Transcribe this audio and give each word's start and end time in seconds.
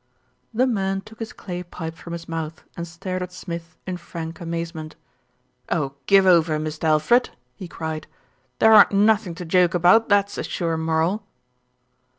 The 0.51 0.65
man 0.65 1.01
took 1.01 1.19
his 1.19 1.31
clay 1.31 1.61
pipe 1.61 1.93
from 1.95 2.13
his 2.13 2.27
mouth 2.27 2.63
and 2.75 2.87
stared 2.87 3.21
at 3.21 3.31
Smith 3.31 3.77
in 3.85 3.97
frank 3.97 4.41
amazement. 4.41 4.95
"Oh! 5.69 5.93
Give 6.07 6.25
over, 6.25 6.57
Mist' 6.57 6.83
Alfred," 6.83 7.29
he 7.55 7.67
cried. 7.67 8.07
"There 8.57 8.73
aren't 8.73 8.89
narthen' 8.93 9.35
to 9.35 9.45
joke 9.45 9.75
about, 9.75 10.09
that's 10.09 10.39
a 10.39 10.43
sure 10.43 10.75
moral." 10.75 11.23